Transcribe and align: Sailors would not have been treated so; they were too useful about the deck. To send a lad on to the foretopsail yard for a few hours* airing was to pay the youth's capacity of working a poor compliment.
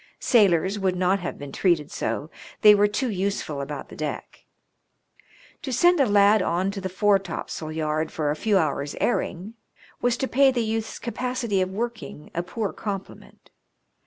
Sailors 0.19 0.79
would 0.79 0.95
not 0.95 1.19
have 1.19 1.37
been 1.37 1.51
treated 1.51 1.91
so; 1.91 2.31
they 2.61 2.73
were 2.73 2.87
too 2.87 3.11
useful 3.11 3.61
about 3.61 3.89
the 3.89 3.95
deck. 3.95 4.45
To 5.61 5.71
send 5.71 5.99
a 5.99 6.07
lad 6.07 6.41
on 6.41 6.71
to 6.71 6.81
the 6.81 6.89
foretopsail 6.89 7.71
yard 7.71 8.11
for 8.11 8.31
a 8.31 8.35
few 8.35 8.57
hours* 8.57 8.95
airing 8.99 9.53
was 10.01 10.17
to 10.17 10.27
pay 10.27 10.49
the 10.49 10.63
youth's 10.65 10.97
capacity 10.97 11.61
of 11.61 11.69
working 11.69 12.31
a 12.33 12.41
poor 12.41 12.73
compliment. 12.73 13.51